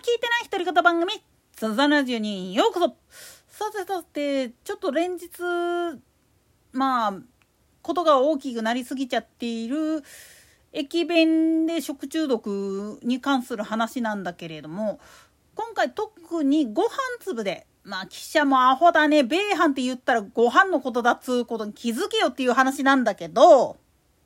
[0.00, 1.12] 聞いてない独り言番組、
[1.52, 2.96] ザザラジオにようこそ
[3.46, 5.28] さてさて、ちょっと連日、
[6.72, 7.14] まあ、
[7.82, 10.02] ことが大きくなりすぎちゃっている、
[10.72, 15.00] 駅弁で食中毒に関する話なんだけれども、
[15.54, 16.88] 今回特にご飯
[17.20, 23.76] 粒で、まあ、記者もアホだね、米飯って言ったらご飯のことだっつうことに気づけよっていう話なんだけど、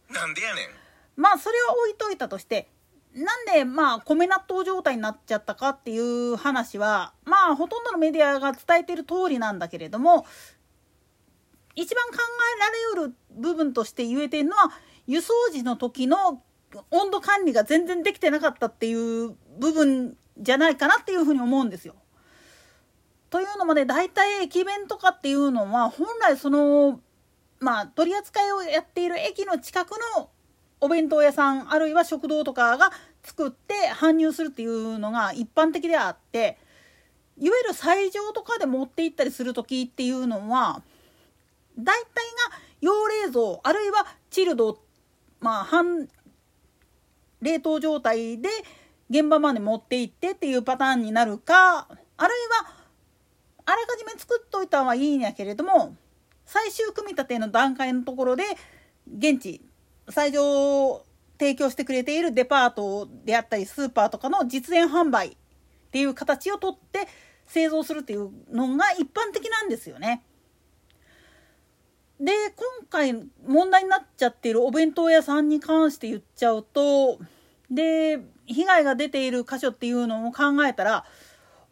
[0.09, 0.68] なんでやねん。
[1.16, 2.68] まあ、それは置いといたとして、
[3.14, 10.27] なんでまあ米納豆状態になっちゃったかっていう話はまあほとんどのメディアが伝えてる通りなんだけれども
[11.77, 12.19] 一番考
[12.96, 14.72] えられうる部分として言えてるのは
[15.06, 16.42] 輸送時の時の
[16.91, 21.94] 温度管理が全然できてなかったっていう部分じゃないかなっていうふうに思うんですよ。
[23.30, 27.00] というのもね大体駅弁とかっていうのは本来その
[27.60, 30.30] まあ取り扱いをやっている駅の近くの
[30.84, 32.91] お弁当屋さんあるいは食堂とかが
[33.23, 36.58] 作って搬入するっていうのが一般的であって
[37.39, 40.83] いわゆる斎場とかで持って行ったりする時っていうのは
[41.78, 42.05] 大体
[42.50, 44.78] が用冷蔵あるいはチルド
[45.41, 46.06] まあ半
[47.41, 48.51] 冷凍状態で
[49.08, 52.19] 現場まで持って行ってっていうパターンになるかあるい
[52.67, 52.75] は
[53.64, 55.97] あらかじめ作っといた方がいいんやけれども
[56.45, 58.45] 最終組み立ての段階のところで
[59.17, 59.62] 現地
[60.08, 61.05] 最上
[61.38, 65.33] 提供してくれているデパートであったりスーパーとかの実演販売っ
[65.91, 67.06] ていう形をとって
[67.46, 70.24] 製造するっていうのが一般的なんですよね。
[72.20, 73.12] で今回
[73.46, 77.18] 問題になっちゃっているお弁当屋さんに関して言っちゃうと
[77.70, 81.05] で被害が出ている箇所っていうのを考えたら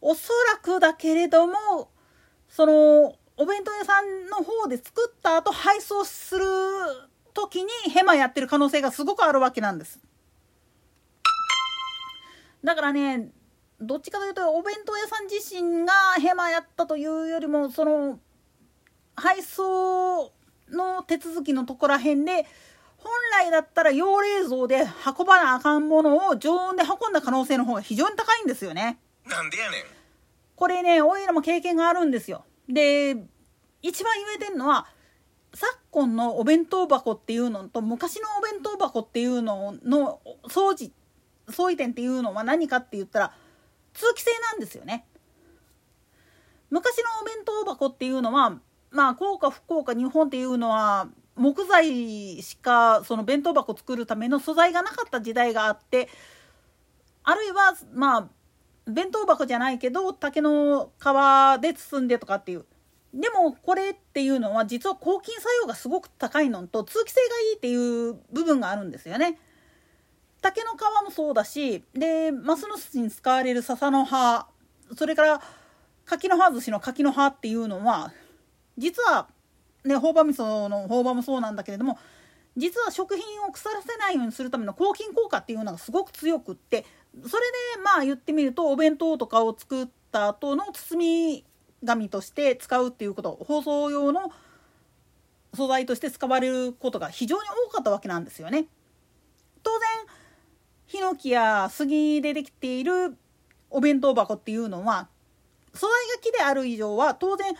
[0.01, 1.89] おそらくだけれども
[2.49, 6.45] そのお弁当屋さんの方で作った後配送する
[7.33, 9.99] 時にヘマやってる可能性がすごくあるわけなんです。
[12.63, 13.29] だからね
[13.81, 18.19] どっちかというとお弁当屋さん自身がヘマやったというよりもその
[19.15, 20.31] 配送
[20.69, 22.45] の手続きのとこら辺で
[22.97, 28.97] 本来だったら用冷蔵で運ばなあかんものを常温で運んだ可能性の方が非常に高いんですよね。
[29.25, 29.83] なんでやねん。
[30.55, 32.45] これねおいらも経験があるんですよ。
[32.69, 33.17] で
[33.81, 34.87] 一番言えてるのは
[35.53, 40.91] 昨今のお弁当箱っていうのと昔のお弁当箱っていうのの掃除
[41.49, 43.33] 相違点っていうのは何かって言ったら
[43.93, 45.05] 通気性なんですよね。
[46.71, 48.57] 昔のお弁当箱っていうのは
[48.89, 56.09] まあ効果不効果日本っていうのは木材しかその弁当箱作るための素材がなかった時代があって
[57.23, 58.27] あるいはまあ
[58.89, 62.65] 弁当箱じゃないけど竹の皮で包んでとかっていう
[63.13, 69.37] でもこれっていうのは実は抗菌作用がすごく高いのと通気性がいいっていう部分があるんですよね。
[70.41, 74.47] 竹の皮もそうだしでマスの筋に使われる笹の葉
[74.97, 75.41] それから
[76.05, 78.11] 柿の葉寿司の柿の葉っていうのは
[78.77, 79.27] 実は
[79.85, 81.97] ね朴葉味噌の朴葉もそうなんだけれども
[82.57, 86.85] 実は食品を腐らせないようにするための抗菌効果っていうのがすごく強くって
[87.25, 87.43] それ
[87.77, 91.45] でまあ言ってみるとお弁当とかを作った後の包み
[91.85, 94.31] 紙として使うっていうこと包装用の
[95.53, 98.65] 素材として使われることが非常に多かったわけなんですよね。
[99.61, 99.89] 当然
[100.87, 103.17] ヒノキや杉でできている
[103.69, 105.07] お弁当箱っていうのは
[105.73, 107.55] 素材が木である以上は当然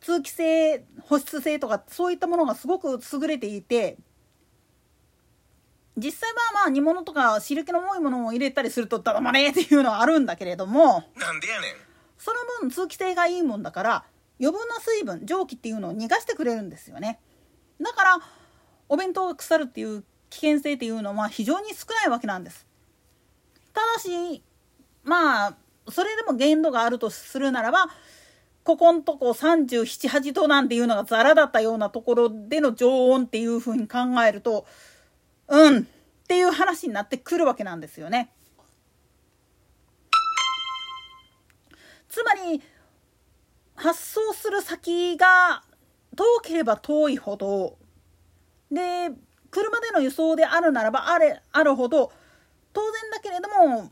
[0.00, 3.96] 通気性保湿性とかそういったものがすごく優れていて
[5.96, 11.91] 実際はまあ煮物とか汁気の多いものを入れたりするとダダマネっていうのはあるんだけれどもなんでやねん。
[12.22, 14.04] その分通気性がいいもんだから
[14.40, 17.18] 余分な水分蒸気っていうのを逃がしてくれるんですよね
[17.80, 18.18] だから
[18.88, 22.64] お弁当が腐るっていう危険性っていうのは非常に少ないわけなんです
[23.72, 24.40] ただし
[25.02, 25.56] まあ
[25.90, 27.88] それでも限度があるとするならば
[28.62, 34.64] ここんとこ378度なんていうのがザラだったようなところでの常温っていうふうに考えると
[35.48, 35.82] うんっ
[36.28, 38.30] ていう話になってくるわけなんですよね。
[42.12, 42.60] つまり
[43.74, 45.62] 発送する先が
[46.14, 47.78] 遠ければ遠いほど
[48.70, 49.10] で
[49.50, 52.12] 車での輸送であるならばあれあるほど
[52.74, 53.90] 当然だけれども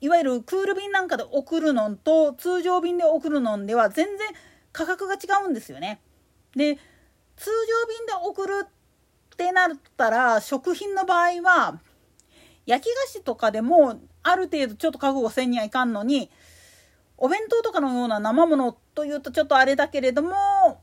[0.00, 4.28] いわゆるクール便なんかで送るのと通常便で送るのでは全然
[4.72, 6.00] 価格が違うんですよね。
[6.54, 6.76] で
[7.36, 11.78] 通常便で送るってなったら食品の場合は
[12.64, 16.30] 焼き菓子とかでもある程度ちょっと覚悟せんにはいかんのに
[17.18, 20.80] お弁当とかのような生ものというとちょっとあれだけれども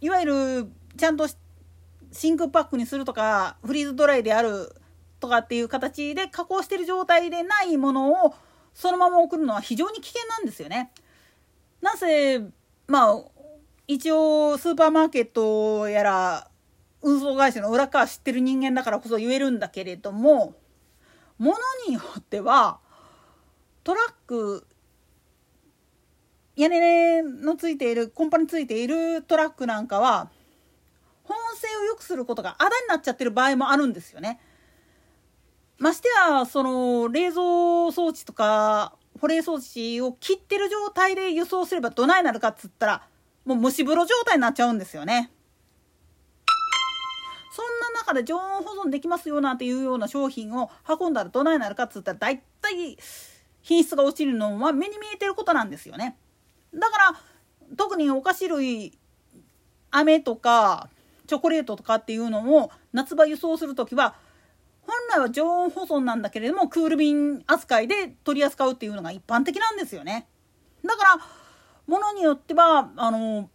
[0.00, 1.28] いわゆるちゃんと
[2.12, 4.74] 真空パックにするとかフリーズドライである
[5.20, 8.34] とかっていう形で加工してる状態でないものを
[8.74, 10.92] そのまま送るのは非常に危険なんですよね。
[11.80, 12.40] なぜ
[12.88, 13.22] まあ
[13.86, 16.50] 一応スーパーマーケットやら
[17.02, 20.54] 運送会社の裏側知ってる人間だからこそ言えるんだけれども
[21.38, 21.56] もの
[21.88, 22.78] によっては
[23.82, 24.66] トラック
[26.60, 30.28] 屋根のついているコンパについているトラックなんかは
[31.24, 34.40] 保温性を良くすることがあだになっちゃってる場合もあるんですよね。
[35.78, 43.02] ましてやその冷蔵装置とか保冷装置を切ってる状態で輸送すればどないなるかっつったら
[43.46, 45.32] もう蒸し風呂状態になっちゃうんですよね。
[47.52, 52.98] そんな中で常温保存できますよなんていうような商品を運んだらどないなるかっつったら大体
[53.62, 56.18] 品質が落ちるのは目に見えてることなんですよね。
[56.74, 58.98] だから特にお菓子類
[59.90, 60.88] 飴とか
[61.26, 64.14] チョコレートとかっていうのを夏場輸送する時は
[64.82, 70.26] 本来は常温保存なんだけれどもクール便扱いで取り扱うっていうのが一般的なんですよね。
[70.84, 71.20] だから
[71.86, 73.50] 物によってはあの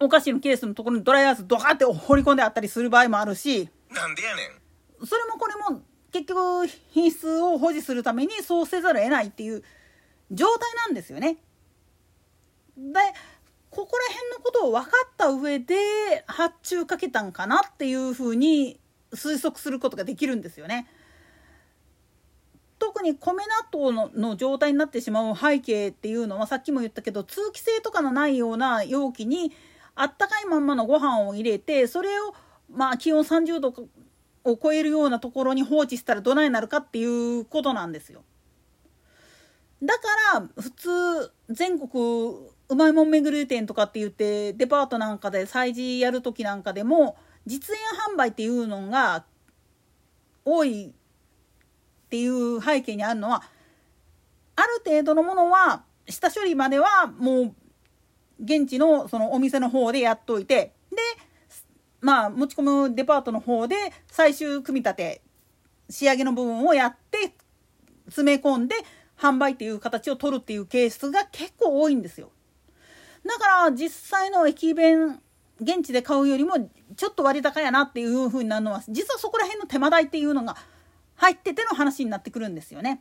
[0.00, 4.42] お菓子のケースのところにドライアイスドカって放り込んであったりする場合もあるしなんでやね
[5.02, 5.80] んそれもこれも
[6.12, 9.62] 結局品質を保持するためにそうせざるを得ないっていう
[10.30, 11.38] 状態なんですよね。
[12.76, 12.92] で
[13.70, 15.74] ここら辺のことを分かった上で
[16.26, 18.78] 発注かけたんかなっていうふうに
[19.12, 20.86] 推測することができるんですよね。
[22.78, 29.52] 特に米納豆のの状態になってしまう背景っていうのはさっきも言ったけど通気性とかのないような容器に
[29.94, 32.34] あったかいまんまのご飯を入れてそれを
[32.68, 33.74] まあ気温30度
[34.44, 38.24] を超えるようなところに放置したらどないなるかっていうことなんですよ。
[39.82, 40.00] だか
[40.34, 47.16] ら普通全国うまいもん巡り店とかって言ってデパートなんかで催事やる時なんかでも
[47.46, 47.82] 実演
[48.14, 49.26] 販売っていうのが
[50.46, 50.92] 多いっ
[52.08, 53.42] ていう背景にあるのは
[54.56, 57.54] ある程度のものは下処理まではもう
[58.42, 60.96] 現地のそのお店の方でやっといてで
[62.00, 63.76] まあ持ち込むデパートの方で
[64.06, 65.20] 最終組み立て
[65.90, 67.34] 仕上げの部分をやって
[68.06, 68.76] 詰め込んで
[69.18, 72.30] 販売っていう形を取るっていうケースが結構多いんですよ。
[73.24, 75.20] だから実際の駅弁
[75.60, 76.54] 現地で買うよりも
[76.96, 80.56] ちょっと割高やなっていう風になるのは実はそこら辺の手間代っていうのが
[81.16, 83.00] 入ってての話になってくるんですよね。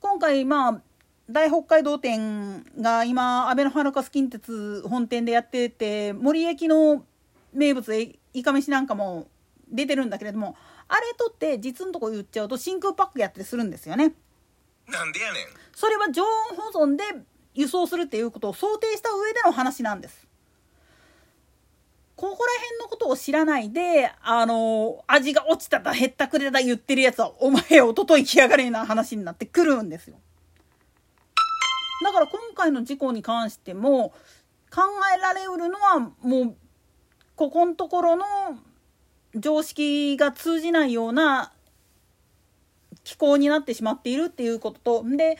[0.00, 0.80] 今回まあ
[1.28, 7.04] 大北海道店が今安倍のハルカス近鉄本店でやってて森駅の
[7.52, 9.26] 名物いかめしなんかも
[9.68, 10.56] 出てるんだけれども
[10.86, 14.14] あれとって実のとこ言っちゃうと真空パックやったりするんですよね。
[14.86, 16.28] なんでやねんそれは常温
[16.72, 17.02] 保存で
[17.56, 20.26] 輸送するっていうことを想定した上での話なんです。
[22.16, 30.16] ここら辺のことを知らないで、あの、味が落ちただ減ったくれだ言ってるやつは、お前おととい来やがれな話になってくるんですよ。
[32.02, 34.14] だから今回の事故に関しても、
[34.70, 34.82] 考
[35.14, 36.56] えられうるのは、もう、
[37.36, 38.24] ここのところの
[39.34, 41.52] 常識が通じないような
[43.04, 45.36] 気候になってしまっているっていうことと、で、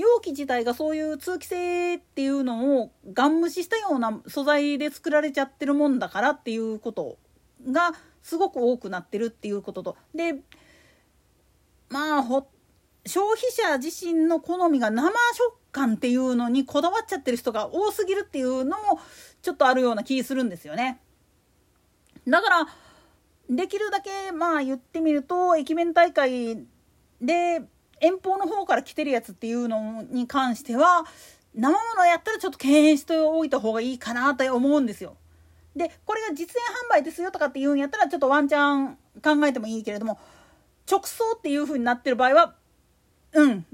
[0.00, 7.18] 容器自体がそういう通気性っていうのをガン無視したような素材で作られちゃってるもんだからっていうこと
[7.70, 7.92] が
[8.22, 10.36] すごく多くなってるっていうこととで
[11.90, 12.48] まあほ
[13.06, 19.00] 消費者自身の好みが生食感っていうのにこだわっちゃってる人が多すぎるっていうのも
[19.42, 21.00] ちょっとあるような気するんですよね。
[22.28, 22.66] だから
[23.48, 26.64] できるだけまあ言ってみると駅弁大会
[27.20, 27.62] で
[28.00, 31.04] 遠方の方から来てるやつっていうのに関しては
[31.54, 35.16] 生ものやったらちょっと敬遠しておいた方がいいかなと思うんですよ。
[35.76, 36.46] でこれが実演
[36.88, 40.18] 販売ですよとかっていうんやったらちょっとワンチャン考えてもいいけれども
[40.90, 42.54] 直送っていう風になってる場合は
[43.32, 43.66] うん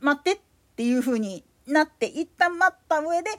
[0.00, 0.40] 待ってっ
[0.76, 3.30] ていう風になって一旦待った上で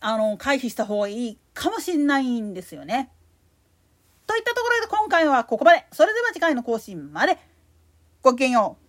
[0.00, 3.10] あの回避した方がいいかもしれないんですよね。
[4.26, 5.86] といったところで今回はここまで。
[5.92, 7.38] それでは次回の更新まで。
[8.22, 8.83] ごきげんよう。